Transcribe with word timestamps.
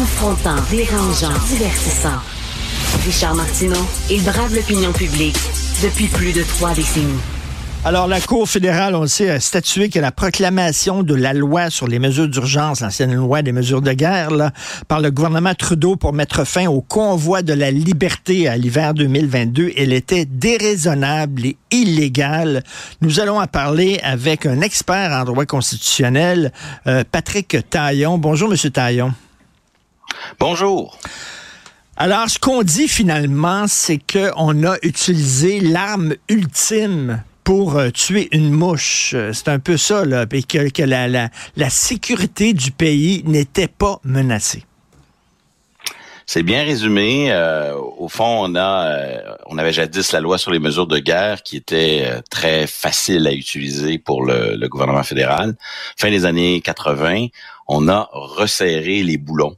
Confrontant, 0.00 0.56
dérangeant, 0.70 1.38
divertissant. 1.46 2.16
Richard 3.04 3.34
Martineau, 3.34 3.86
il 4.10 4.24
brave 4.24 4.54
l'opinion 4.54 4.94
publique 4.94 5.36
depuis 5.82 6.06
plus 6.06 6.32
de 6.32 6.42
trois 6.42 6.72
décennies. 6.72 7.20
Alors, 7.84 8.06
la 8.06 8.18
Cour 8.18 8.48
fédérale, 8.48 8.94
on 8.94 9.02
le 9.02 9.08
sait, 9.08 9.28
a 9.28 9.40
statué 9.40 9.90
que 9.90 9.98
la 9.98 10.10
proclamation 10.10 11.02
de 11.02 11.14
la 11.14 11.34
loi 11.34 11.68
sur 11.68 11.86
les 11.86 11.98
mesures 11.98 12.28
d'urgence, 12.28 12.80
l'ancienne 12.80 13.14
loi 13.14 13.42
des 13.42 13.52
mesures 13.52 13.82
de 13.82 13.92
guerre, 13.92 14.30
par 14.88 15.02
le 15.02 15.10
gouvernement 15.10 15.54
Trudeau 15.54 15.96
pour 15.96 16.14
mettre 16.14 16.46
fin 16.46 16.66
au 16.66 16.80
convoi 16.80 17.42
de 17.42 17.52
la 17.52 17.70
liberté 17.70 18.48
à 18.48 18.56
l'hiver 18.56 18.94
2022, 18.94 19.72
elle 19.76 19.92
était 19.92 20.24
déraisonnable 20.24 21.44
et 21.44 21.58
illégale. 21.72 22.62
Nous 23.02 23.20
allons 23.20 23.38
en 23.38 23.46
parler 23.46 24.00
avec 24.02 24.46
un 24.46 24.62
expert 24.62 25.12
en 25.12 25.24
droit 25.24 25.44
constitutionnel, 25.44 26.52
euh, 26.86 27.04
Patrick 27.12 27.58
Taillon. 27.68 28.16
Bonjour, 28.16 28.48
Monsieur 28.48 28.70
Taillon. 28.70 29.12
Bonjour. 30.38 30.98
Alors, 32.02 32.30
ce 32.30 32.38
qu'on 32.38 32.62
dit 32.62 32.88
finalement, 32.88 33.66
c'est 33.68 33.98
qu'on 33.98 34.64
a 34.64 34.76
utilisé 34.82 35.60
l'arme 35.60 36.14
ultime 36.30 37.22
pour 37.44 37.76
euh, 37.76 37.90
tuer 37.90 38.28
une 38.32 38.50
mouche. 38.50 39.12
Euh, 39.14 39.32
c'est 39.34 39.48
un 39.48 39.58
peu 39.58 39.76
ça, 39.76 40.06
là, 40.06 40.24
et 40.32 40.42
que, 40.42 40.82
la, 40.82 41.08
la, 41.08 41.70
sécurité 41.70 42.54
du 42.54 42.70
pays 42.70 43.22
n'était 43.26 43.68
pas 43.68 44.00
menacée. 44.02 44.64
C'est 46.24 46.42
bien 46.42 46.62
résumé. 46.62 47.32
Euh, 47.32 47.74
au 47.74 48.08
fond, 48.08 48.46
on 48.46 48.56
a, 48.56 49.18
on 49.46 49.58
avait 49.58 49.72
jadis 49.72 50.12
la 50.12 50.20
loi 50.20 50.38
sur 50.38 50.52
les 50.52 50.58
mesures 50.58 50.86
de 50.86 51.00
guerre 51.00 51.42
qui 51.42 51.58
était 51.58 52.08
très 52.30 52.66
facile 52.66 53.26
à 53.26 53.32
utiliser 53.32 53.98
pour 53.98 54.24
le, 54.24 54.54
le, 54.56 54.68
gouvernement 54.68 55.02
fédéral. 55.02 55.54
Fin 55.98 56.08
des 56.08 56.24
années 56.24 56.62
80, 56.62 57.26
on 57.68 57.88
a 57.88 58.08
resserré 58.12 59.02
les 59.02 59.18
boulons 59.18 59.56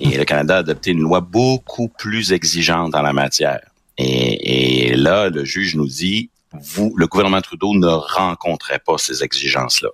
et 0.00 0.16
le 0.16 0.24
Canada 0.24 0.56
a 0.56 0.58
adopté 0.58 0.90
une 0.90 1.00
loi 1.00 1.20
beaucoup 1.20 1.88
plus 1.88 2.32
exigeante 2.32 2.94
en 2.94 3.02
la 3.02 3.12
matière. 3.12 3.60
Et, 3.98 4.94
là, 4.94 5.30
le 5.30 5.44
juge 5.44 5.74
nous 5.74 5.86
dit 5.86 6.30
vous, 6.52 6.94
le 6.96 7.06
gouvernement 7.06 7.40
Trudeau 7.40 7.74
ne 7.74 7.88
rencontrait 7.88 8.78
pas 8.78 8.96
ces 8.98 9.22
exigences-là, 9.22 9.88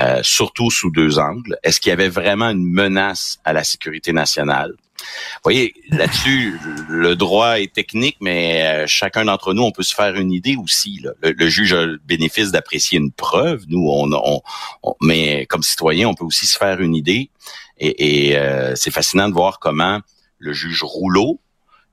euh, 0.00 0.20
surtout 0.22 0.70
sous 0.70 0.90
deux 0.90 1.18
angles. 1.18 1.56
Est-ce 1.62 1.80
qu'il 1.80 1.90
y 1.90 1.92
avait 1.92 2.08
vraiment 2.08 2.50
une 2.50 2.64
menace 2.64 3.38
à 3.44 3.52
la 3.52 3.62
sécurité 3.62 4.12
nationale? 4.12 4.74
Vous 4.98 5.44
voyez, 5.44 5.74
là-dessus, 5.90 6.58
le 6.88 7.16
droit 7.16 7.60
est 7.60 7.72
technique, 7.72 8.16
mais 8.20 8.62
euh, 8.62 8.86
chacun 8.86 9.24
d'entre 9.24 9.54
nous, 9.54 9.62
on 9.62 9.72
peut 9.72 9.82
se 9.82 9.94
faire 9.94 10.14
une 10.14 10.30
idée 10.30 10.56
aussi. 10.56 11.04
Le, 11.22 11.48
juge 11.48 11.72
a 11.72 11.86
le 11.86 11.98
bénéfice 12.04 12.52
d'apprécier 12.52 12.98
une 12.98 13.10
preuve. 13.10 13.64
Nous, 13.68 13.88
on, 13.88 14.10
on, 14.12 14.94
mais 15.00 15.46
comme 15.46 15.62
citoyen, 15.62 16.08
on 16.08 16.14
peut 16.14 16.24
aussi 16.24 16.46
se 16.46 16.56
faire 16.56 16.80
une 16.80 16.94
idée. 16.94 17.30
Et, 17.78 18.36
euh, 18.36 18.74
c'est 18.76 18.92
fascinant 18.92 19.28
de 19.28 19.34
voir 19.34 19.58
comment 19.58 20.00
le 20.38 20.52
juge 20.52 20.82
Rouleau, 20.82 21.40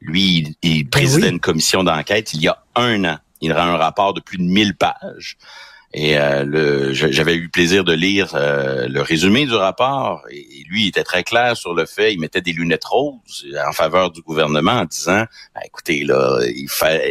lui, 0.01 0.55
il, 0.61 0.83
ben 0.83 0.89
présidait 0.89 1.29
une 1.29 1.39
commission 1.39 1.83
d'enquête 1.83 2.33
il 2.33 2.41
y 2.41 2.47
a 2.47 2.63
un 2.75 3.03
an 3.05 3.17
il 3.41 3.53
rend 3.53 3.61
un 3.61 3.77
rapport 3.77 4.13
de 4.13 4.19
plus 4.19 4.37
de 4.37 4.43
1000 4.43 4.75
pages. 4.75 5.37
Et 5.91 6.19
euh, 6.19 6.93
j'avais 6.93 7.35
eu 7.35 7.49
plaisir 7.49 7.83
de 7.83 7.93
lire 7.93 8.35
euh, 8.35 8.87
le 8.87 9.01
résumé 9.01 9.47
du 9.47 9.55
rapport. 9.55 10.21
Et, 10.29 10.63
lui, 10.69 10.83
il 10.83 10.87
était 10.89 11.03
très 11.03 11.23
clair 11.23 11.57
sur 11.57 11.73
le 11.73 11.85
fait. 11.85 12.13
Il 12.13 12.19
mettait 12.19 12.41
des 12.41 12.53
lunettes 12.53 12.85
roses 12.85 13.47
en 13.67 13.71
faveur 13.71 14.11
du 14.11 14.21
gouvernement 14.21 14.73
en 14.73 14.85
disant 14.85 15.25
ben, 15.55 15.61
"Écoutez, 15.65 16.03
là, 16.03 16.41
il, 16.45 16.67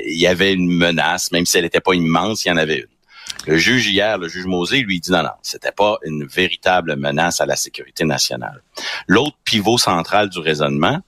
il 0.07 0.19
y 0.19 0.29
avait 0.29 0.53
une 0.53 0.73
menace, 0.73 1.33
même 1.33 1.45
si 1.45 1.59
elle 1.59 1.65
n'était 1.65 1.81
pas 1.81 1.95
immense, 1.95 2.45
il 2.45 2.49
y 2.49 2.51
en 2.53 2.57
avait 2.57 2.79
une." 2.79 2.99
Le 3.47 3.57
juge 3.57 3.89
hier, 3.89 4.19
le 4.19 4.29
juge 4.29 4.47
Mosé, 4.47 4.81
lui 4.81 5.01
dit 5.01 5.11
non, 5.11 5.23
non, 5.23 5.31
c'était 5.43 5.73
pas 5.73 5.99
une 6.05 6.27
véritable 6.27 6.97
menace 6.97 7.41
à 7.41 7.47
la 7.47 7.57
sécurité 7.57 8.05
nationale. 8.05 8.63
L'autre 9.07 9.37
pivot 9.45 9.79
central 9.79 10.29
du 10.29 10.39
raisonnement, 10.39 11.01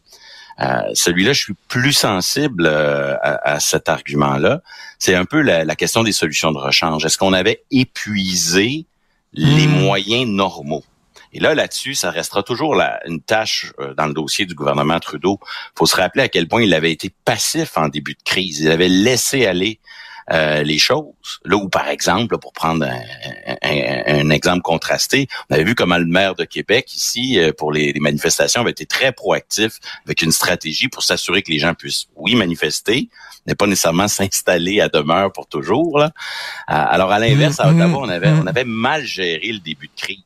euh, 0.60 0.82
celui-là, 0.94 1.32
je 1.32 1.40
suis 1.42 1.54
plus 1.68 1.92
sensible 1.92 2.66
euh, 2.66 3.16
à, 3.22 3.60
cet 3.60 3.88
argument-là. 3.88 4.60
C'est 4.98 5.14
un 5.14 5.24
peu 5.24 5.40
la, 5.40 5.64
question 5.74 6.02
des 6.02 6.12
solutions 6.12 6.52
de 6.52 6.58
rechange. 6.58 7.04
Est-ce 7.04 7.16
qu'on 7.18 7.32
avait 7.32 7.62
épuisé 7.70 8.86
les 9.32 9.66
hmm. 9.66 9.80
moyens 9.80 10.28
normaux? 10.28 10.84
Et 11.32 11.38
là, 11.38 11.54
là-dessus, 11.54 11.94
ça 11.94 12.10
restera 12.10 12.42
toujours 12.42 12.74
la, 12.74 13.00
une 13.06 13.20
tâche 13.20 13.72
euh, 13.78 13.94
dans 13.94 14.06
le 14.06 14.12
dossier 14.12 14.46
du 14.46 14.54
gouvernement 14.54 14.98
Trudeau. 14.98 15.38
Il 15.42 15.78
faut 15.78 15.86
se 15.86 15.96
rappeler 15.96 16.24
à 16.24 16.28
quel 16.28 16.48
point 16.48 16.62
il 16.62 16.74
avait 16.74 16.92
été 16.92 17.10
passif 17.24 17.76
en 17.76 17.88
début 17.88 18.14
de 18.14 18.22
crise. 18.24 18.60
Il 18.60 18.70
avait 18.70 18.88
laissé 18.88 19.46
aller 19.46 19.78
euh, 20.32 20.62
les 20.62 20.78
choses. 20.78 21.40
Là 21.44 21.56
où, 21.56 21.68
par 21.68 21.88
exemple, 21.88 22.38
pour 22.38 22.52
prendre 22.52 22.86
un, 23.62 24.30
exemple 24.30 24.62
contrasté, 24.62 25.26
on 25.48 25.54
avait 25.54 25.64
vu 25.64 25.74
comment 25.74 25.98
le 25.98 26.06
maire 26.06 26.34
de 26.34 26.44
Québec, 26.44 26.94
ici, 26.94 27.38
euh, 27.38 27.52
pour 27.52 27.72
les, 27.72 27.92
manifestations, 28.00 28.60
avait 28.60 28.70
été 28.70 28.86
très 28.86 29.12
proactif 29.12 29.78
avec 30.04 30.22
une 30.22 30.32
stratégie 30.32 30.88
pour 30.88 31.02
s'assurer 31.02 31.42
que 31.42 31.50
les 31.50 31.58
gens 31.58 31.74
puissent, 31.74 32.06
oui, 32.14 32.36
manifester, 32.36 33.08
mais 33.46 33.54
pas 33.54 33.66
nécessairement 33.66 34.08
s'installer 34.08 34.80
à 34.80 34.88
demeure 34.88 35.32
pour 35.32 35.48
toujours. 35.48 35.98
Là. 35.98 36.06
Euh, 36.70 36.74
alors, 36.74 37.10
à 37.10 37.18
l'inverse, 37.18 37.58
à 37.58 37.70
mm-hmm. 37.70 37.82
Ottawa, 37.82 37.98
on 38.02 38.08
avait, 38.08 38.30
on 38.30 38.46
avait 38.46 38.64
mal 38.64 39.04
géré 39.04 39.52
le 39.52 39.60
début 39.60 39.88
de 39.88 40.00
crise. 40.00 40.18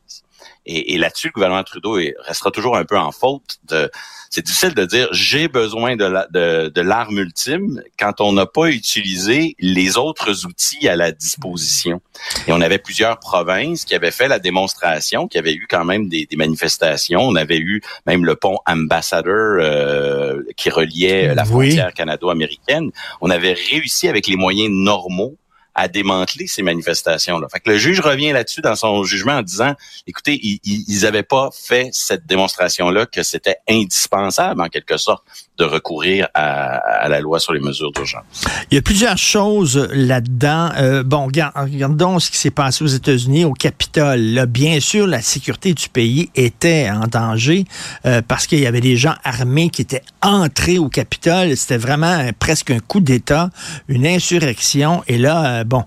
Et, 0.67 0.95
et 0.95 0.99
là-dessus, 0.99 1.29
le 1.29 1.33
gouvernement 1.33 1.65
Trudeau 1.65 1.99
restera 2.27 2.51
toujours 2.51 2.77
un 2.77 2.85
peu 2.85 2.99
en 2.99 3.13
faute 3.13 3.59
de 3.69 3.91
c'est 4.35 4.45
difficile 4.45 4.75
de 4.75 4.85
dire 4.85 5.07
j'ai 5.13 5.47
besoin 5.47 5.95
de, 5.95 6.07
la, 6.07 6.27
de, 6.29 6.81
l'arme 6.81 7.19
ultime 7.19 7.81
quand 7.97 8.21
on 8.21 8.33
n'a 8.33 8.47
pas 8.47 8.69
utilisé 8.69 9.55
les 9.61 9.97
autres 9.97 10.45
outils 10.45 10.89
à 10.89 10.97
la 10.97 11.13
disposition. 11.13 12.01
Et 12.49 12.53
on 12.53 12.61
avait 12.61 12.79
plusieurs 12.79 13.21
provinces 13.21 13.85
qui 13.85 13.95
avaient 13.95 14.11
fait 14.11 14.27
la 14.27 14.41
démonstration, 14.41 15.29
qui 15.29 15.39
avaient 15.39 15.55
eu 15.55 15.69
quand 15.71 15.85
même 15.85 16.09
des, 16.09 16.27
manifestations. 16.37 17.21
On 17.21 17.37
avait 17.37 17.61
eu 17.61 17.81
même 18.07 18.25
le 18.25 18.35
pont 18.35 18.59
Ambassador 18.67 19.61
euh, 19.61 20.43
qui 20.57 20.69
reliait 20.69 21.33
la 21.33 21.45
frontière 21.45 21.95
canado-américaine. 21.95 22.91
On 23.21 23.31
avait 23.31 23.53
réussi 23.53 24.09
avec 24.09 24.27
les 24.27 24.35
moyens 24.35 24.73
normaux 24.73 25.37
à 25.75 25.89
démanteler 25.89 26.47
ces 26.47 26.63
manifestations-là. 26.63 27.49
Fait 27.51 27.61
que 27.61 27.71
le 27.71 27.79
juge 27.79 28.01
revient 28.01 28.33
là-dessus 28.33 28.61
dans 28.61 28.77
son 28.77 29.05
jugement 29.05 29.33
en 29.33 29.43
disant, 29.43 29.75
écoutez, 30.07 30.39
ils 30.43 31.01
n'avaient 31.03 31.23
pas 31.23 31.51
fait 31.53 31.89
cette 31.93 32.27
démonstration-là 32.27 33.07
que 33.07 33.23
c'était 33.23 33.57
indispensable 33.69 34.61
en 34.61 34.69
quelque 34.69 34.97
sorte 34.97 35.25
de 35.59 35.65
recourir 35.65 36.29
à, 36.35 37.09
la 37.09 37.21
loi 37.21 37.39
sur 37.39 37.53
les 37.53 37.61
mesures 37.61 37.93
d'urgence. 37.93 38.25
Il 38.71 38.75
y 38.75 38.79
a 38.79 38.83
plusieurs 38.83 39.19
choses 39.19 39.89
là-dedans. 39.93 40.71
Euh, 40.77 41.05
bon, 41.05 41.27
regardons 41.27 42.19
ce 42.19 42.31
qui 42.31 42.39
s'est 42.39 42.51
passé 42.51 42.83
aux 42.83 42.89
États-Unis, 42.89 43.45
au 43.45 43.53
Capitole. 43.53 44.21
Là, 44.21 44.47
bien 44.47 44.81
sûr, 44.81 45.07
la 45.07 45.23
sécurité 45.23 45.73
du 45.73 45.89
pays 45.89 46.31
était 46.35 46.91
en 46.91 47.07
danger 47.07 47.65
euh, 48.05 48.21
parce 48.27 48.47
qu'il 48.47 48.59
y 48.59 48.67
avait 48.67 48.81
des 48.81 48.97
gens 48.97 49.15
armés 49.23 49.71
qui 49.71 49.83
étaient 49.83 50.03
entrés 50.23 50.79
au 50.79 50.89
Capitole. 50.89 51.57
C'était 51.57 51.79
vraiment 51.79 52.29
presque 52.39 52.73
un 52.73 52.81
coup 52.81 53.01
d'État, 53.01 53.51
une 53.87 54.07
insurrection. 54.07 55.05
Et 55.07 55.19
là, 55.19 55.61
euh, 55.61 55.64
bon, 55.65 55.85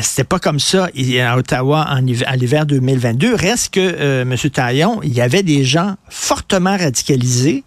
c'était 0.00 0.24
pas 0.24 0.38
comme 0.38 0.60
ça 0.60 0.88
à 1.20 1.36
Ottawa 1.36 1.86
en 1.90 2.06
à 2.26 2.36
l'hiver 2.36 2.66
2022. 2.66 3.34
Reste 3.34 3.74
que, 3.74 4.22
M. 4.22 4.36
Taillon, 4.52 5.00
il 5.02 5.12
y 5.12 5.20
avait 5.20 5.42
des 5.42 5.64
gens 5.64 5.96
fortement 6.08 6.76
radicalisés 6.76 7.64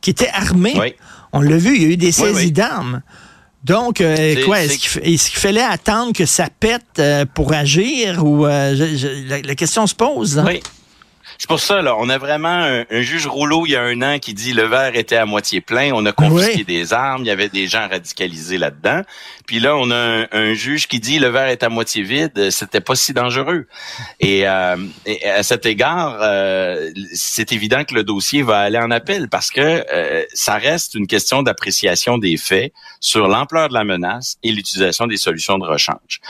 qui 0.00 0.10
était 0.10 0.30
armé. 0.32 0.74
On 1.32 1.40
l'a 1.40 1.56
vu, 1.56 1.76
il 1.76 1.82
y 1.82 1.86
a 1.86 1.88
eu 1.88 1.96
des 1.96 2.12
saisies 2.12 2.52
d'armes. 2.52 3.02
Donc, 3.64 4.02
euh, 4.02 4.44
quoi, 4.44 4.60
est-ce 4.62 5.30
qu'il 5.30 5.38
fallait 5.40 5.62
attendre 5.62 6.12
que 6.12 6.26
ça 6.26 6.48
pète 6.60 6.82
euh, 6.98 7.24
pour 7.24 7.54
agir 7.54 8.24
ou 8.24 8.46
euh, 8.46 8.74
la, 9.42 9.54
question 9.54 9.86
se 9.86 9.94
pose? 9.94 10.42
Oui. 10.46 10.60
C'est 11.44 11.48
pour 11.48 11.60
ça, 11.60 11.82
là, 11.82 11.94
on 11.98 12.08
a 12.08 12.16
vraiment 12.16 12.48
un, 12.48 13.02
juge 13.02 13.26
rouleau 13.26 13.66
il 13.66 13.72
y 13.72 13.76
a 13.76 13.82
un 13.82 14.00
an 14.00 14.18
qui 14.18 14.32
dit 14.32 14.54
le 14.54 14.62
verre 14.62 14.96
était 14.96 15.18
à 15.18 15.26
moitié 15.26 15.60
plein, 15.60 15.92
on 15.92 16.06
a 16.06 16.12
confisqué 16.12 16.64
des 16.64 16.94
armes, 16.94 17.20
il 17.20 17.26
y 17.26 17.30
avait 17.30 17.50
des 17.50 17.68
gens 17.68 17.86
radicalisés 17.86 18.56
là-dedans. 18.56 19.02
Puis 19.46 19.60
là, 19.60 19.76
on 19.76 19.90
a 19.90 20.26
un, 20.32 20.54
juge 20.54 20.88
qui 20.88 21.00
dit 21.00 21.18
le 21.18 21.28
verre 21.28 21.48
est 21.48 21.62
à 21.62 21.68
moitié 21.68 22.02
vide, 22.02 22.48
c'était 22.50 22.80
pas 22.80 22.94
si 22.94 23.12
dangereux. 23.12 23.66
Et, 24.20 24.48
euh, 24.48 24.76
à 25.36 25.42
cet 25.42 25.66
égard, 25.66 26.16
euh, 26.22 26.90
c'est 27.12 27.52
évident 27.52 27.84
que 27.84 27.94
le 27.94 28.04
dossier 28.04 28.40
va 28.40 28.60
aller 28.60 28.78
en 28.78 28.90
appel 28.90 29.28
parce 29.28 29.50
que 29.50 29.84
euh, 29.92 30.24
ça 30.32 30.54
reste 30.54 30.94
une 30.94 31.06
question 31.06 31.42
d'appréciation 31.42 32.16
des 32.16 32.38
faits 32.38 32.72
sur 33.00 33.28
l'ampleur 33.28 33.68
de 33.68 33.74
la 33.74 33.84
menace 33.84 34.38
et 34.42 34.50
l'utilisation 34.50 35.06
des 35.06 35.18
solutions 35.18 35.58
de 35.58 35.66
rechange. 35.66 36.22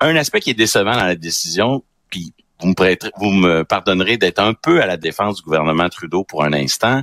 Un 0.00 0.16
aspect 0.16 0.40
qui 0.40 0.48
est 0.48 0.54
décevant 0.54 0.94
dans 0.94 1.04
la 1.04 1.14
décision, 1.14 1.84
puis 2.08 2.32
vous 3.18 3.30
me, 3.30 3.62
pardonnerez 3.64 4.16
d'être 4.16 4.38
un 4.38 4.54
peu 4.54 4.82
à 4.82 4.86
la 4.86 4.96
défense 4.96 5.36
du 5.36 5.42
gouvernement 5.42 5.88
Trudeau 5.88 6.24
pour 6.24 6.44
un 6.44 6.52
instant. 6.52 7.02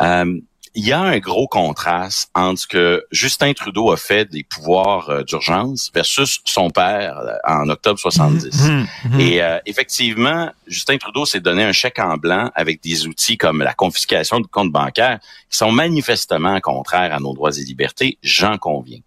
Euh, 0.00 0.40
il 0.76 0.86
y 0.86 0.92
a 0.92 1.00
un 1.00 1.18
gros 1.18 1.48
contraste 1.48 2.30
entre 2.34 2.60
ce 2.60 2.66
que 2.66 3.04
Justin 3.10 3.54
Trudeau 3.54 3.90
a 3.90 3.96
fait 3.96 4.30
des 4.30 4.44
pouvoirs 4.44 5.08
euh, 5.08 5.22
d'urgence 5.22 5.90
versus 5.94 6.40
son 6.44 6.68
père 6.68 7.18
euh, 7.18 7.34
en 7.44 7.70
octobre 7.70 7.98
70. 7.98 8.50
Mm-hmm. 8.50 8.86
Mm-hmm. 9.06 9.20
Et 9.20 9.42
euh, 9.42 9.58
effectivement, 9.64 10.50
Justin 10.66 10.98
Trudeau 10.98 11.24
s'est 11.24 11.40
donné 11.40 11.64
un 11.64 11.72
chèque 11.72 11.98
en 11.98 12.18
blanc 12.18 12.50
avec 12.54 12.82
des 12.82 13.06
outils 13.06 13.38
comme 13.38 13.62
la 13.62 13.72
confiscation 13.72 14.38
de 14.38 14.46
comptes 14.46 14.70
bancaires 14.70 15.18
qui 15.50 15.56
sont 15.56 15.72
manifestement 15.72 16.60
contraires 16.60 17.14
à 17.14 17.20
nos 17.20 17.32
droits 17.32 17.56
et 17.56 17.64
libertés, 17.64 18.18
j'en 18.22 18.58
conviens. 18.58 19.00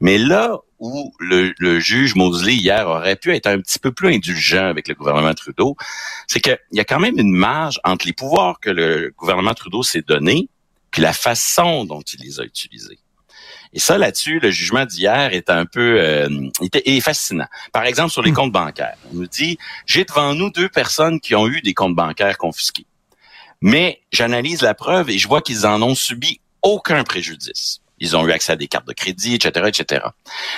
Mais 0.00 0.18
là 0.18 0.56
où 0.78 1.12
le, 1.18 1.52
le, 1.58 1.80
juge 1.80 2.14
Mosley 2.14 2.54
hier 2.54 2.86
aurait 2.86 3.16
pu 3.16 3.34
être 3.34 3.48
un 3.48 3.58
petit 3.58 3.80
peu 3.80 3.90
plus 3.90 4.14
indulgent 4.14 4.66
avec 4.66 4.86
le 4.86 4.94
gouvernement 4.94 5.34
Trudeau, 5.34 5.76
c'est 6.28 6.38
qu'il 6.38 6.56
y 6.70 6.78
a 6.78 6.84
quand 6.84 7.00
même 7.00 7.18
une 7.18 7.34
marge 7.34 7.80
entre 7.82 8.06
les 8.06 8.12
pouvoirs 8.12 8.60
que 8.60 8.70
le 8.70 9.12
gouvernement 9.16 9.54
Trudeau 9.54 9.82
s'est 9.82 10.04
donné 10.06 10.48
puis 10.90 11.02
la 11.02 11.12
façon 11.12 11.84
dont 11.84 12.00
il 12.00 12.20
les 12.24 12.40
a 12.40 12.44
utilisés. 12.44 12.98
Et 13.72 13.78
ça, 13.78 13.98
là-dessus, 13.98 14.40
le 14.40 14.50
jugement 14.50 14.86
d'hier 14.86 15.32
est 15.34 15.50
un 15.50 15.66
peu 15.66 16.00
euh, 16.00 16.28
est, 16.72 17.00
fascinant. 17.00 17.46
Par 17.72 17.84
exemple, 17.84 18.10
sur 18.10 18.22
les 18.22 18.30
hmm. 18.30 18.34
comptes 18.34 18.52
bancaires, 18.52 18.96
on 19.10 19.16
nous 19.16 19.26
dit 19.26 19.58
j'ai 19.86 20.04
devant 20.04 20.34
nous 20.34 20.50
deux 20.50 20.68
personnes 20.68 21.20
qui 21.20 21.34
ont 21.34 21.46
eu 21.46 21.60
des 21.60 21.74
comptes 21.74 21.94
bancaires 21.94 22.38
confisqués, 22.38 22.86
mais 23.60 24.00
j'analyse 24.10 24.62
la 24.62 24.74
preuve 24.74 25.10
et 25.10 25.18
je 25.18 25.28
vois 25.28 25.42
qu'ils 25.42 25.66
en 25.66 25.82
ont 25.82 25.94
subi 25.94 26.40
aucun 26.62 27.04
préjudice. 27.04 27.80
Ils 28.00 28.16
ont 28.16 28.26
eu 28.26 28.32
accès 28.32 28.52
à 28.52 28.56
des 28.56 28.68
cartes 28.68 28.86
de 28.86 28.92
crédit, 28.92 29.34
etc., 29.34 29.66
etc. 29.66 30.06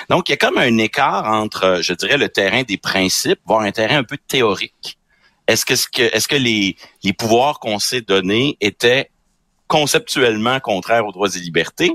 Donc, 0.09 0.29
il 0.29 0.33
y 0.33 0.33
a 0.33 0.37
comme 0.37 0.59
un 0.59 0.77
écart 0.77 1.25
entre, 1.25 1.79
je 1.81 1.93
dirais, 1.93 2.17
le 2.17 2.29
terrain 2.29 2.61
des 2.61 2.77
principes, 2.77 3.39
voire 3.45 3.61
un 3.61 3.71
terrain 3.71 3.97
un 3.97 4.03
peu 4.03 4.17
théorique. 4.17 4.99
Est-ce 5.47 5.65
que, 5.65 5.73
est-ce 6.01 6.27
que 6.27 6.35
les, 6.35 6.77
les 7.03 7.13
pouvoirs 7.13 7.59
qu'on 7.59 7.79
s'est 7.79 8.01
donnés 8.01 8.57
étaient 8.61 9.09
conceptuellement 9.71 10.59
contraire 10.59 11.05
aux 11.05 11.13
droits 11.13 11.33
et 11.33 11.39
libertés. 11.39 11.93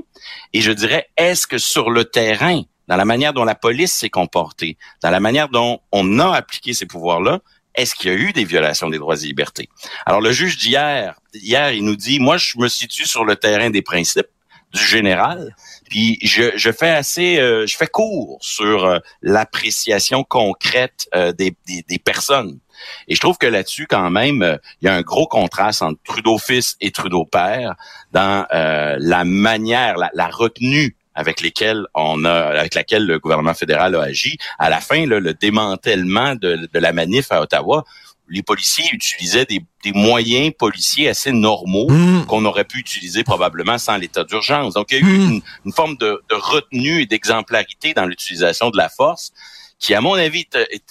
Et 0.51 0.61
je 0.61 0.71
dirais, 0.71 1.09
est-ce 1.15 1.45
que 1.45 1.59
sur 1.59 1.91
le 1.91 2.05
terrain, 2.05 2.63
dans 2.87 2.95
la 2.95 3.05
manière 3.05 3.33
dont 3.33 3.43
la 3.43 3.53
police 3.53 3.93
s'est 3.93 4.09
comportée, 4.09 4.77
dans 5.03 5.11
la 5.11 5.19
manière 5.19 5.47
dont 5.47 5.79
on 5.91 6.17
a 6.17 6.35
appliqué 6.35 6.73
ces 6.73 6.87
pouvoirs-là, 6.87 7.39
est-ce 7.75 7.93
qu'il 7.93 8.09
y 8.09 8.15
a 8.15 8.17
eu 8.17 8.33
des 8.33 8.45
violations 8.45 8.89
des 8.89 8.97
droits 8.97 9.15
et 9.21 9.27
libertés? 9.27 9.69
Alors, 10.07 10.21
le 10.21 10.31
juge 10.31 10.57
d'hier, 10.57 11.19
hier, 11.35 11.71
il 11.71 11.85
nous 11.85 11.95
dit, 11.95 12.19
moi, 12.19 12.37
je 12.37 12.57
me 12.57 12.67
situe 12.67 13.05
sur 13.05 13.23
le 13.23 13.35
terrain 13.35 13.69
des 13.69 13.83
principes 13.83 14.25
du 14.73 14.83
général, 14.83 15.55
puis 15.87 16.17
je, 16.23 16.57
je 16.57 16.71
fais 16.71 16.89
assez, 16.89 17.37
euh, 17.37 17.67
je 17.67 17.77
fais 17.77 17.85
court 17.85 18.39
sur 18.41 18.85
euh, 18.85 18.97
l'appréciation 19.21 20.23
concrète 20.23 21.07
euh, 21.13 21.31
des, 21.31 21.55
des, 21.67 21.83
des, 21.87 21.99
personnes. 21.99 22.59
Et 23.07 23.15
je 23.15 23.19
trouve 23.19 23.37
que 23.37 23.47
là-dessus, 23.47 23.87
quand 23.87 24.09
même, 24.09 24.41
euh, 24.41 24.57
il 24.81 24.85
y 24.85 24.89
a 24.89 24.95
un 24.95 25.01
gros 25.01 25.27
contraste 25.27 25.81
entre 25.81 25.99
Trudeau 26.03 26.37
fils 26.37 26.75
et 26.81 26.91
Trudeau 26.91 27.25
père 27.25 27.75
dans 28.11 28.45
euh, 28.53 28.97
la 28.99 29.23
manière, 29.23 29.95
la, 29.97 30.27
retenue 30.27 30.95
avec 31.15 31.41
lesquelles 31.41 31.85
on 31.95 32.25
a, 32.25 32.33
avec 32.33 32.75
laquelle 32.75 33.05
le 33.05 33.19
gouvernement 33.19 33.53
fédéral 33.53 33.95
a 33.95 34.03
agi. 34.03 34.37
À 34.59 34.69
la 34.69 34.79
fin, 34.79 35.05
le 35.05 35.33
démantèlement 35.33 36.35
de, 36.35 36.67
la 36.73 36.93
manif 36.93 37.31
à 37.31 37.41
Ottawa, 37.41 37.83
les 38.29 38.43
policiers 38.43 38.85
utilisaient 38.91 39.45
des, 39.45 39.63
moyens 39.95 40.51
policiers 40.59 41.07
assez 41.07 41.31
normaux 41.31 41.89
mmh. 41.89 42.25
qu'on 42.25 42.43
aurait 42.43 42.65
pu 42.65 42.79
utiliser 42.79 43.23
probablement 43.23 43.77
sans 43.77 43.95
l'état 43.95 44.25
d'urgence. 44.25 44.73
Donc, 44.73 44.91
il 44.91 44.95
y 44.95 44.97
a 44.97 45.01
eu 45.01 45.17
mmh. 45.17 45.41
une, 45.63 45.71
forme 45.71 45.95
de 45.95 46.21
retenue 46.29 47.03
et 47.03 47.05
d'exemplarité 47.05 47.93
dans 47.93 48.05
l'utilisation 48.05 48.69
de 48.69 48.75
la 48.75 48.89
force 48.89 49.31
qui, 49.79 49.93
à 49.93 50.01
mon 50.01 50.13
avis, 50.13 50.45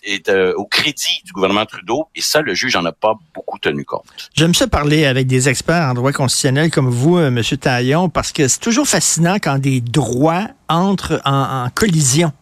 est, 0.05 0.29
euh, 0.29 0.55
au 0.57 0.65
crédit 0.65 1.21
du 1.25 1.33
gouvernement 1.33 1.67
Trudeau. 1.67 2.09
Et 2.15 2.21
ça, 2.21 2.41
le 2.41 2.55
juge 2.55 2.77
n'en 2.77 2.85
a 2.85 2.93
pas 2.93 3.15
beaucoup 3.35 3.59
tenu 3.59 3.85
compte. 3.85 4.05
J'aime 4.35 4.55
ça 4.55 4.69
parler 4.69 5.07
avec 5.07 5.27
des 5.27 5.49
experts 5.49 5.91
en 5.91 5.95
droit 5.95 6.13
constitutionnel 6.13 6.71
comme 6.71 6.89
vous, 6.89 7.19
euh, 7.19 7.29
M. 7.29 7.43
Taillon, 7.43 8.09
parce 8.09 8.33
que 8.33 8.47
c'est 8.47 8.61
toujours 8.61 8.87
fascinant 8.87 9.37
quand 9.43 9.59
des 9.59 9.81
droits 9.81 10.49
entrent 10.69 11.21
en 11.25 11.69
collision. 11.75 12.33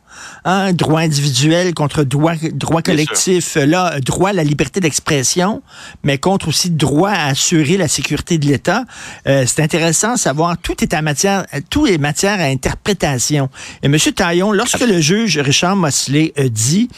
Hein, 0.45 0.73
droit 0.73 1.01
individuel 1.01 1.75
contre 1.75 2.05
droit, 2.05 2.35
droit 2.53 2.83
collectif. 2.83 3.57
Là, 3.57 3.99
droit 4.01 4.31
à 4.31 4.33
la 4.33 4.45
liberté 4.45 4.81
d'expression, 4.81 5.63
mais 6.03 6.19
contre 6.19 6.49
aussi 6.49 6.71
droit 6.71 7.11
à 7.11 7.29
assurer 7.29 7.77
la 7.77 7.89
sécurité 7.89 8.39
de 8.39 8.47
l'État. 8.47 8.85
Euh, 9.27 9.45
c'est 9.47 9.63
intéressant 9.63 10.15
de 10.15 10.19
savoir, 10.19 10.59
tout 10.59 10.83
est 10.83 10.93
en 10.95 11.03
matière, 11.03 11.47
tout 11.71 11.87
est 11.87 11.99
matière 11.99 12.41
à 12.41 12.45
interprétation. 12.45 13.49
Et 13.83 13.87
M. 13.87 13.97
Taillon, 14.15 14.53
lorsque 14.53 14.87
le 14.87 15.01
juge 15.01 15.39
Richard 15.39 15.77
Mosley 15.77 16.33
dit 16.51 16.89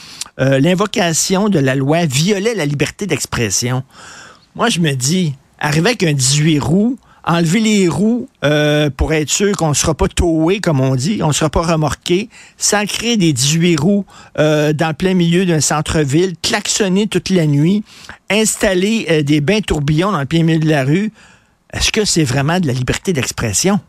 euh, 0.41 0.59
l'invocation 0.59 1.49
de 1.49 1.59
la 1.59 1.75
loi 1.75 2.07
violait 2.07 2.55
la 2.55 2.67
liberté 2.67 3.07
d'expression, 3.07 3.85
moi, 4.57 4.71
je 4.71 4.81
me 4.81 4.93
dis, 4.95 5.35
arriver 5.59 5.91
avec 5.91 6.03
un 6.03 6.15
18 6.15 6.59
roues, 6.59 6.99
enlever 7.26 7.61
les 7.61 7.88
roues 7.88 8.28
euh, 8.44 8.88
pour 8.88 9.12
être 9.12 9.28
sûr 9.28 9.56
qu'on 9.56 9.70
ne 9.70 9.75
sera 9.75 9.94
pas 9.94 10.08
towé, 10.08 10.61
comme 10.61 10.81
on 10.81 10.94
dit, 10.94 11.20
on 11.23 11.28
ne 11.28 11.32
sera 11.32 11.50
pas 11.50 11.62
remorqué, 11.62 12.28
sacrer 12.56 13.17
des 13.17 13.32
18 13.32 13.81
roues 13.81 14.06
euh, 14.38 14.73
dans 14.73 14.88
le 14.88 14.94
plein 14.94 15.14
milieu 15.14 15.44
d'un 15.44 15.61
centre-ville, 15.61 16.34
klaxonner 16.40 17.08
toute 17.08 17.31
la 17.31 17.46
nuit, 17.46 17.82
installer 18.31 19.06
euh, 19.11 19.23
des 19.23 19.40
bains 19.40 19.61
tourbillons 19.61 20.12
dans 20.12 20.20
le 20.20 20.26
plein 20.26 20.44
milieu 20.44 20.61
de 20.61 20.69
la 20.69 20.84
rue. 20.84 21.12
Est-ce 21.73 21.90
que 21.90 22.05
c'est 22.05 22.25
vraiment 22.25 22.61
de 22.61 22.69
la 22.69 22.73
liberté 22.73 23.12
d'expression? 23.12 23.81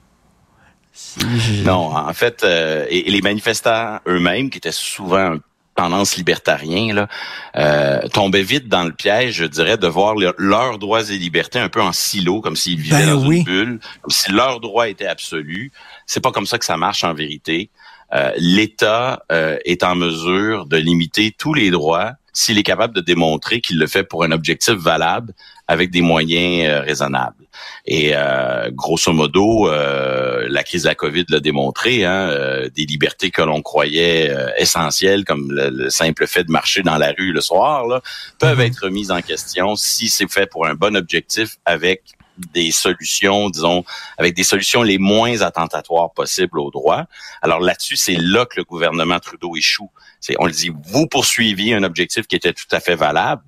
Non, 1.63 1.95
en 1.95 2.13
fait, 2.13 2.43
et, 2.43 3.03
les 3.07 3.21
manifestants 3.21 3.99
eux-mêmes, 4.07 4.49
qui 4.49 4.57
étaient 4.57 4.71
souvent 4.71 5.33
un 5.33 5.39
tendance 5.77 6.18
libertarien 6.18 6.94
là, 6.94 7.07
euh, 7.56 8.01
tombaient 8.09 8.44
vite 8.44 8.68
dans 8.68 8.83
le 8.83 8.91
piège, 8.91 9.35
je 9.35 9.45
dirais, 9.45 9.77
de 9.77 9.88
voir 9.88 10.15
leurs 10.38 10.79
droits 10.79 11.09
et 11.09 11.18
libertés 11.18 11.59
un 11.59 11.69
peu 11.69 11.81
en 11.81 11.94
silo, 11.94 12.41
comme 12.41 12.57
s'ils 12.57 12.79
vivaient 12.79 13.06
ben 13.06 13.15
dans 13.15 13.31
une 13.31 13.44
bulle, 13.44 13.79
comme 14.01 14.12
si 14.12 14.31
leurs 14.31 14.59
droits 14.59 14.89
étaient 14.89 15.07
absolus. 15.07 15.71
C'est 16.06 16.19
pas 16.19 16.31
comme 16.31 16.47
ça 16.47 16.57
que 16.57 16.65
ça 16.65 16.75
marche 16.75 17.03
en 17.03 17.13
vérité. 17.13 17.69
Euh, 18.13 18.31
L'État 18.38 19.24
euh, 19.31 19.57
est 19.65 19.83
en 19.83 19.95
mesure 19.95 20.65
de 20.65 20.77
limiter 20.77 21.33
tous 21.38 21.53
les 21.53 21.71
droits 21.71 22.13
s'il 22.33 22.57
est 22.57 22.63
capable 22.63 22.95
de 22.95 23.01
démontrer 23.01 23.62
qu'il 23.62 23.80
le 23.80 23.88
fait 23.88 24.03
pour 24.03 24.23
un 24.23 24.31
objectif 24.31 24.75
valable 24.75 25.33
avec 25.68 25.91
des 25.91 26.01
moyens 26.01 26.83
raisonnables. 26.85 27.46
Et 27.86 28.12
euh, 28.13 28.69
grosso 28.71 29.13
modo, 29.13 29.69
euh, 29.69 30.48
la 30.50 30.63
crise 30.63 30.83
de 30.83 30.88
la 30.88 30.95
COVID 30.95 31.25
l'a 31.30 31.39
démontré, 31.39 32.04
hein, 32.04 32.68
des 32.75 32.86
libertés 32.86 33.31
que 33.31 33.42
l'on 33.42 33.62
croyait 33.62 34.33
essentielles, 34.57 35.24
comme 35.25 35.51
le, 35.51 35.89
simple 35.89 36.27
fait 36.27 36.44
de 36.44 36.51
marcher 36.51 36.81
dans 36.81 36.98
la 36.98 37.13
rue 37.18 37.31
le 37.31 37.42
soir, 37.42 37.86
là, 37.88 38.01
peuvent 38.39 38.59
mm-hmm. 38.59 38.68
être 38.68 38.89
mises 38.89 39.12
en 39.12 39.21
question 39.21 39.75
si 39.75 40.09
c'est 40.09 40.30
fait 40.30 40.48
pour 40.48 40.68
un 40.68 40.75
bon 40.75 40.95
objectif 40.95 41.57
avec 41.65 42.01
des 42.54 42.71
solutions, 42.71 43.50
disons, 43.50 43.83
avec 44.18 44.36
des 44.36 44.44
solutions 44.44 44.83
les 44.83 44.98
moins 44.98 45.42
attentatoires 45.42 46.12
possibles 46.12 46.59
aux 46.59 46.71
droits. 46.71 47.06
Alors 47.42 47.59
là-dessus, 47.59 47.95
c'est 47.95 48.18
là 48.18 48.45
que 48.45 48.57
le 48.57 48.63
gouvernement 48.63 49.19
Trudeau 49.19 49.56
échoue. 49.56 49.89
C'est, 50.19 50.36
on 50.39 50.45
le 50.45 50.51
dit, 50.51 50.71
vous 50.86 51.07
poursuiviez 51.07 51.74
un 51.74 51.83
objectif 51.83 52.27
qui 52.27 52.36
était 52.36 52.54
tout 52.54 52.68
à 52.71 52.80
fait 52.80 52.95
valable, 52.95 53.44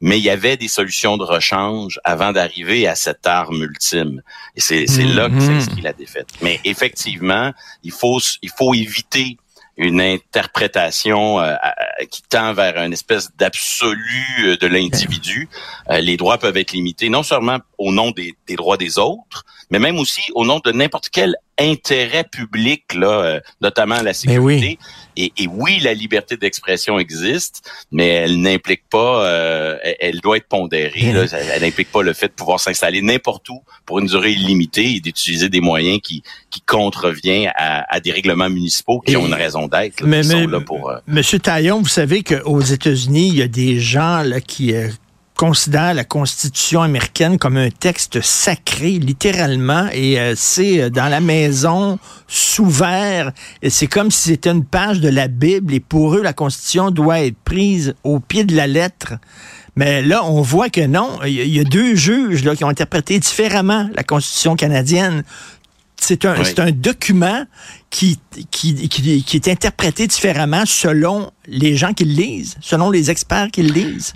mais 0.00 0.18
il 0.18 0.22
y 0.22 0.30
avait 0.30 0.56
des 0.56 0.68
solutions 0.68 1.16
de 1.16 1.24
rechange 1.24 2.00
avant 2.04 2.32
d'arriver 2.32 2.86
à 2.86 2.94
cette 2.94 3.26
arme 3.26 3.62
ultime. 3.62 4.22
Et 4.56 4.60
c'est, 4.60 4.86
c'est 4.86 5.04
là 5.04 5.28
que 5.28 5.34
mm-hmm. 5.34 5.60
s'inscrit 5.60 5.82
la 5.82 5.92
défaite. 5.92 6.28
Mais 6.42 6.60
effectivement, 6.64 7.52
il 7.82 7.92
faut, 7.92 8.18
il 8.42 8.50
faut 8.50 8.74
éviter 8.74 9.36
une 9.80 10.00
interprétation 10.00 11.40
euh, 11.40 11.54
qui 12.10 12.22
tend 12.22 12.52
vers 12.52 12.76
une 12.76 12.92
espèce 12.92 13.34
d'absolu 13.36 14.26
euh, 14.40 14.56
de 14.58 14.66
l'individu. 14.66 15.48
Euh, 15.88 16.00
les 16.00 16.18
droits 16.18 16.36
peuvent 16.36 16.58
être 16.58 16.72
limités 16.72 17.08
non 17.08 17.22
seulement 17.22 17.58
au 17.80 17.92
nom 17.92 18.10
des, 18.10 18.34
des 18.46 18.56
droits 18.56 18.76
des 18.76 18.98
autres, 18.98 19.44
mais 19.70 19.78
même 19.78 19.98
aussi 19.98 20.20
au 20.34 20.44
nom 20.44 20.60
de 20.62 20.70
n'importe 20.70 21.08
quel 21.10 21.34
intérêt 21.58 22.24
public, 22.24 22.94
là, 22.94 23.08
euh, 23.08 23.40
notamment 23.60 23.96
la 23.96 24.02
ben 24.02 24.12
sécurité. 24.12 24.78
Et, 25.16 25.32
et, 25.38 25.46
oui, 25.46 25.80
la 25.80 25.94
liberté 25.94 26.36
d'expression 26.36 26.98
existe, 26.98 27.62
mais 27.90 28.06
elle 28.06 28.40
n'implique 28.40 28.82
pas, 28.90 29.24
euh, 29.26 29.76
elle 29.98 30.20
doit 30.20 30.36
être 30.36 30.48
pondérée. 30.48 31.12
Là, 31.12 31.24
elle 31.32 31.62
n'implique 31.62 31.90
pas 31.90 32.02
le 32.02 32.12
fait 32.12 32.28
de 32.28 32.32
pouvoir 32.32 32.60
s'installer 32.60 33.02
n'importe 33.02 33.48
où 33.48 33.62
pour 33.86 33.98
une 33.98 34.06
durée 34.06 34.32
illimitée 34.32 34.96
et 34.96 35.00
d'utiliser 35.00 35.48
des 35.48 35.60
moyens 35.60 36.00
qui, 36.02 36.22
qui 36.50 36.60
contreviennent 36.60 37.52
à, 37.56 37.94
à 37.94 38.00
des 38.00 38.12
règlements 38.12 38.50
municipaux 38.50 39.00
qui 39.00 39.16
ont 39.16 39.26
une 39.26 39.34
raison 39.34 39.68
d'être. 39.68 40.04
Mais, 40.04 40.22
mais, 40.22 40.46
pour, 40.64 40.90
euh, 40.90 40.98
Monsieur 41.06 41.38
Taillon, 41.38 41.80
vous 41.80 41.88
savez 41.88 42.22
qu'aux 42.22 42.60
États-Unis, 42.60 43.28
il 43.28 43.36
y 43.36 43.42
a 43.42 43.48
des 43.48 43.78
gens 43.78 44.22
là, 44.22 44.40
qui 44.40 44.74
considère 45.40 45.94
la 45.94 46.04
Constitution 46.04 46.82
américaine 46.82 47.38
comme 47.38 47.56
un 47.56 47.70
texte 47.70 48.20
sacré, 48.20 48.98
littéralement, 48.98 49.86
et 49.90 50.20
euh, 50.20 50.34
c'est 50.36 50.82
euh, 50.82 50.90
dans 50.90 51.08
la 51.08 51.20
maison, 51.20 51.98
sous 52.28 52.66
verre, 52.66 53.32
et 53.62 53.70
c'est 53.70 53.86
comme 53.86 54.10
si 54.10 54.28
c'était 54.28 54.50
une 54.50 54.66
page 54.66 55.00
de 55.00 55.08
la 55.08 55.28
Bible, 55.28 55.72
et 55.72 55.80
pour 55.80 56.14
eux, 56.14 56.20
la 56.20 56.34
Constitution 56.34 56.90
doit 56.90 57.20
être 57.20 57.38
prise 57.42 57.94
au 58.04 58.20
pied 58.20 58.44
de 58.44 58.54
la 58.54 58.66
lettre. 58.66 59.14
Mais 59.76 60.02
là, 60.02 60.26
on 60.26 60.42
voit 60.42 60.68
que 60.68 60.86
non, 60.86 61.20
il 61.24 61.32
y, 61.32 61.58
a 61.58 61.64
deux 61.64 61.94
juges 61.94 62.44
là, 62.44 62.54
qui 62.54 62.62
ont 62.64 62.68
interprété 62.68 63.18
différemment 63.18 63.88
la 63.94 64.02
Constitution 64.02 64.56
canadienne. 64.56 65.24
C'est 65.96 66.26
un, 66.26 66.34
un 66.34 66.70
document 66.70 67.46
qui, 67.88 68.18
qui, 68.50 68.88
qui, 68.90 69.24
qui 69.24 69.36
est 69.36 69.48
interprété 69.48 70.06
différemment 70.06 70.64
selon 70.66 71.30
les 71.46 71.78
gens 71.78 71.94
qui 71.94 72.04
le 72.04 72.12
lisent, 72.12 72.58
selon 72.60 72.90
les 72.90 73.10
experts 73.10 73.48
qui 73.50 73.62
le 73.62 73.72
lisent. 73.72 74.12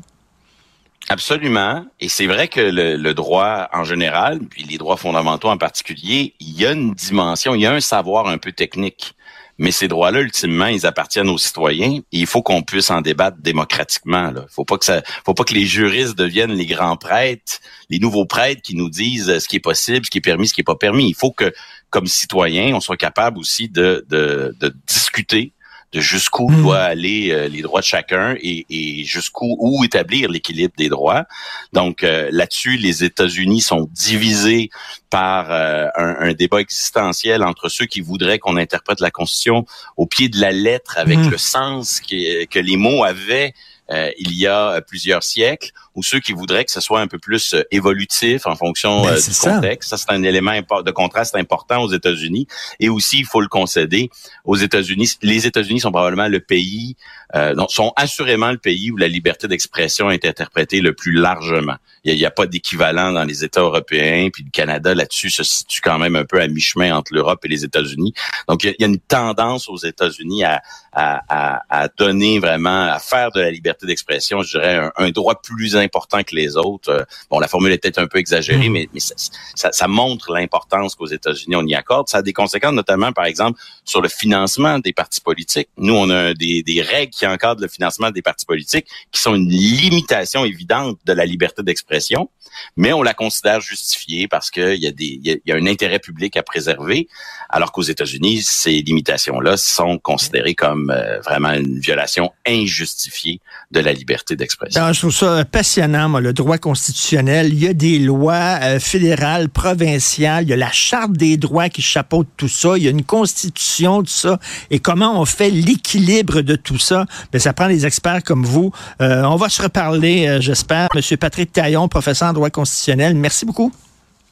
Absolument. 1.08 1.84
Et 2.00 2.08
c'est 2.08 2.26
vrai 2.26 2.48
que 2.48 2.60
le, 2.60 2.96
le, 2.96 3.14
droit 3.14 3.68
en 3.72 3.84
général, 3.84 4.40
puis 4.40 4.64
les 4.64 4.78
droits 4.78 4.96
fondamentaux 4.96 5.48
en 5.48 5.58
particulier, 5.58 6.34
il 6.40 6.58
y 6.58 6.64
a 6.64 6.72
une 6.72 6.94
dimension, 6.94 7.54
il 7.54 7.60
y 7.60 7.66
a 7.66 7.72
un 7.72 7.80
savoir 7.80 8.26
un 8.28 8.38
peu 8.38 8.52
technique. 8.52 9.14
Mais 9.58 9.70
ces 9.70 9.86
droits-là, 9.86 10.20
ultimement, 10.20 10.66
ils 10.66 10.84
appartiennent 10.84 11.28
aux 11.28 11.38
citoyens 11.38 11.98
et 12.10 12.18
il 12.18 12.26
faut 12.26 12.42
qu'on 12.42 12.62
puisse 12.62 12.90
en 12.90 13.02
débattre 13.02 13.36
démocratiquement. 13.40 14.30
Là. 14.32 14.46
Faut 14.50 14.64
pas 14.64 14.78
que 14.78 14.84
faut 15.24 15.34
pas 15.34 15.44
que 15.44 15.54
les 15.54 15.64
juristes 15.64 16.16
deviennent 16.16 16.54
les 16.54 16.66
grands 16.66 16.96
prêtres, 16.96 17.60
les 17.88 18.00
nouveaux 18.00 18.26
prêtres 18.26 18.62
qui 18.62 18.74
nous 18.74 18.90
disent 18.90 19.38
ce 19.38 19.46
qui 19.46 19.56
est 19.56 19.60
possible, 19.60 20.06
ce 20.06 20.10
qui 20.10 20.18
est 20.18 20.22
permis, 20.22 20.48
ce 20.48 20.54
qui 20.54 20.62
est 20.62 20.64
pas 20.64 20.74
permis. 20.74 21.08
Il 21.08 21.14
faut 21.14 21.30
que, 21.30 21.52
comme 21.90 22.06
citoyens, 22.06 22.74
on 22.74 22.80
soit 22.80 22.96
capable 22.96 23.38
aussi 23.38 23.68
de, 23.68 24.04
de, 24.08 24.56
de 24.58 24.74
discuter 24.88 25.52
de 25.94 26.00
jusqu'où 26.00 26.50
mmh. 26.50 26.62
doit 26.62 26.80
aller 26.80 27.30
euh, 27.30 27.48
les 27.48 27.62
droits 27.62 27.80
de 27.80 27.86
chacun 27.86 28.34
et, 28.42 28.66
et 28.68 29.04
jusqu'où 29.04 29.56
où 29.60 29.84
établir 29.84 30.28
l'équilibre 30.28 30.74
des 30.76 30.88
droits. 30.88 31.24
Donc 31.72 32.02
euh, 32.02 32.28
là-dessus, 32.32 32.76
les 32.76 33.04
États-Unis 33.04 33.60
sont 33.60 33.88
divisés 33.92 34.70
par 35.08 35.52
euh, 35.52 35.86
un, 35.96 36.16
un, 36.18 36.32
débat 36.32 36.60
existentiel 36.60 37.44
entre 37.44 37.68
ceux 37.68 37.86
qui 37.86 38.00
voudraient 38.00 38.40
qu'on 38.40 38.56
interprète 38.56 39.00
la 39.00 39.12
Constitution 39.12 39.64
au 39.96 40.06
pied 40.06 40.28
de 40.28 40.40
la 40.40 40.50
lettre 40.50 40.98
avec 40.98 41.18
mmh. 41.18 41.30
le 41.30 41.38
sens 41.38 42.00
que, 42.00 42.44
que 42.46 42.58
les 42.58 42.76
mots 42.76 43.04
avaient 43.04 43.54
euh, 43.90 44.10
il 44.18 44.32
y 44.32 44.46
a 44.46 44.80
plusieurs 44.80 45.22
siècles, 45.22 45.72
ou 45.94 46.02
ceux 46.02 46.20
qui 46.20 46.32
voudraient 46.32 46.64
que 46.64 46.70
ce 46.70 46.80
soit 46.80 47.00
un 47.00 47.06
peu 47.06 47.18
plus 47.18 47.54
euh, 47.54 47.62
évolutif 47.70 48.46
en 48.46 48.56
fonction 48.56 49.02
ben, 49.02 49.12
euh, 49.12 49.20
du 49.20 49.38
contexte. 49.38 49.90
Ça, 49.90 49.96
c'est 49.96 50.10
un 50.10 50.22
élément 50.22 50.58
de 50.58 50.90
contraste 50.90 51.36
important 51.36 51.82
aux 51.82 51.92
États-Unis. 51.92 52.46
Et 52.80 52.88
aussi, 52.88 53.18
il 53.18 53.26
faut 53.26 53.40
le 53.40 53.48
concéder, 53.48 54.10
aux 54.44 54.56
États-Unis, 54.56 55.10
les 55.22 55.46
États-Unis 55.46 55.80
sont 55.80 55.92
probablement 55.92 56.28
le 56.28 56.40
pays, 56.40 56.96
euh, 57.34 57.54
sont 57.68 57.92
assurément 57.96 58.52
le 58.52 58.58
pays 58.58 58.90
où 58.90 58.96
la 58.96 59.08
liberté 59.08 59.48
d'expression 59.48 60.10
est 60.10 60.24
interprétée 60.24 60.80
le 60.80 60.94
plus 60.94 61.12
largement. 61.12 61.76
Il 62.04 62.14
n'y 62.14 62.24
a, 62.24 62.28
a, 62.28 62.30
pas 62.30 62.46
d'équivalent 62.46 63.12
dans 63.12 63.24
les 63.24 63.44
États 63.44 63.62
européens, 63.62 64.28
puis 64.32 64.44
le 64.44 64.50
Canada 64.50 64.94
là-dessus 64.94 65.30
se 65.30 65.42
situe 65.42 65.80
quand 65.80 65.98
même 65.98 66.16
un 66.16 66.24
peu 66.24 66.40
à 66.40 66.46
mi-chemin 66.46 66.94
entre 66.94 67.14
l'Europe 67.14 67.44
et 67.44 67.48
les 67.48 67.64
États-Unis. 67.64 68.12
Donc, 68.46 68.62
il 68.64 68.74
y, 68.78 68.84
a 68.84 68.86
une 68.86 69.00
tendance 69.00 69.68
aux 69.68 69.78
États-Unis 69.78 70.44
à, 70.44 70.62
à, 70.92 71.22
à, 71.28 71.62
à 71.68 71.88
donner 71.88 72.38
vraiment, 72.38 72.84
à 72.84 72.98
faire 72.98 73.32
de 73.32 73.40
la 73.40 73.50
liberté 73.50 73.86
d'expression, 73.86 74.42
je 74.42 74.58
dirais, 74.58 74.76
un, 74.76 74.92
un, 74.96 75.10
droit 75.10 75.40
plus 75.40 75.76
important 75.76 76.22
que 76.22 76.34
les 76.34 76.56
autres. 76.56 76.90
Euh, 76.90 77.04
bon, 77.30 77.40
la 77.40 77.48
formule 77.48 77.72
est 77.72 77.78
peut-être 77.78 77.98
un 77.98 78.06
peu 78.06 78.18
exagérée, 78.18 78.68
mmh. 78.68 78.72
mais, 78.72 78.88
mais 78.92 79.00
ça, 79.00 79.14
ça, 79.54 79.72
ça, 79.72 79.88
montre 79.88 80.32
l'importance 80.32 80.94
qu'aux 80.94 81.06
États-Unis, 81.06 81.56
on 81.56 81.66
y 81.66 81.74
accorde. 81.74 82.08
Ça 82.08 82.18
a 82.18 82.22
des 82.22 82.32
conséquences, 82.32 82.74
notamment, 82.74 83.12
par 83.12 83.24
exemple, 83.24 83.58
sur 83.84 84.00
le 84.00 84.08
financement 84.08 84.78
des 84.78 84.92
partis 84.92 85.20
politiques. 85.20 85.68
Nous, 85.78 85.94
on 85.94 86.10
a 86.10 86.34
des, 86.34 86.62
des 86.62 86.82
règles 86.82 87.12
qui 87.12 87.23
encadrent 87.26 87.62
le 87.62 87.68
financement 87.68 88.10
des 88.10 88.22
partis 88.22 88.46
politiques 88.46 88.86
qui 89.12 89.20
sont 89.20 89.34
une 89.34 89.48
limitation 89.48 90.44
évidente 90.44 90.98
de 91.04 91.12
la 91.12 91.24
liberté 91.24 91.62
d'expression, 91.62 92.30
mais 92.76 92.92
on 92.92 93.02
la 93.02 93.14
considère 93.14 93.60
justifiée 93.60 94.28
parce 94.28 94.50
qu'il 94.50 94.82
y, 94.82 94.86
a 94.86 94.92
des, 94.92 95.20
il 95.22 95.40
y 95.44 95.52
a 95.52 95.56
un 95.56 95.66
intérêt 95.66 95.98
public 95.98 96.36
à 96.36 96.42
préserver, 96.42 97.08
alors 97.48 97.72
qu'aux 97.72 97.82
États-Unis, 97.82 98.42
ces 98.42 98.82
limitations-là 98.82 99.56
sont 99.56 99.98
considérées 99.98 100.54
comme 100.54 100.90
euh, 100.90 101.20
vraiment 101.20 101.52
une 101.52 101.78
violation 101.78 102.32
injustifiée 102.46 103.40
de 103.70 103.80
la 103.80 103.92
liberté 103.92 104.36
d'expression. 104.36 104.92
Je 104.92 104.98
trouve 104.98 105.14
ça 105.14 105.44
passionnant, 105.44 106.08
moi, 106.08 106.20
le 106.20 106.32
droit 106.32 106.58
constitutionnel. 106.58 107.52
Il 107.52 107.62
y 107.62 107.68
a 107.68 107.72
des 107.72 107.98
lois 107.98 108.58
euh, 108.62 108.80
fédérales, 108.80 109.48
provinciales, 109.48 110.44
il 110.44 110.50
y 110.50 110.52
a 110.52 110.56
la 110.56 110.72
charte 110.72 111.12
des 111.12 111.36
droits 111.36 111.68
qui 111.68 111.82
chapeaute 111.82 112.28
tout 112.36 112.48
ça, 112.48 112.76
il 112.76 112.84
y 112.84 112.86
a 112.86 112.90
une 112.90 113.04
constitution, 113.04 114.02
tout 114.02 114.08
ça. 114.08 114.38
Et 114.70 114.78
comment 114.78 115.20
on 115.20 115.24
fait 115.24 115.50
l'équilibre 115.50 116.40
de 116.40 116.56
tout 116.56 116.78
ça? 116.78 117.03
Bien, 117.32 117.40
ça 117.40 117.52
prend 117.52 117.68
des 117.68 117.86
experts 117.86 118.22
comme 118.22 118.44
vous. 118.44 118.72
Euh, 119.00 119.22
on 119.22 119.36
va 119.36 119.48
se 119.48 119.62
reparler, 119.62 120.26
euh, 120.26 120.40
j'espère. 120.40 120.88
Monsieur 120.94 121.16
Patrick 121.16 121.52
Taillon, 121.52 121.88
professeur 121.88 122.28
en 122.28 122.32
droit 122.32 122.50
constitutionnel, 122.50 123.14
merci 123.14 123.46
beaucoup. 123.46 123.72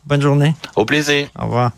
Bonne 0.04 0.22
journée. 0.22 0.54
Au 0.74 0.84
plaisir. 0.84 1.28
Au 1.38 1.44
revoir. 1.44 1.72